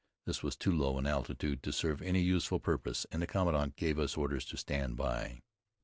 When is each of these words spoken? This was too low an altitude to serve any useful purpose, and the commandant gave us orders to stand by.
This 0.25 0.41
was 0.41 0.55
too 0.55 0.71
low 0.71 0.97
an 0.97 1.05
altitude 1.05 1.61
to 1.61 1.71
serve 1.71 2.01
any 2.01 2.21
useful 2.23 2.59
purpose, 2.59 3.05
and 3.11 3.21
the 3.21 3.27
commandant 3.27 3.75
gave 3.75 3.99
us 3.99 4.17
orders 4.17 4.45
to 4.45 4.57
stand 4.57 4.97
by. 4.97 5.41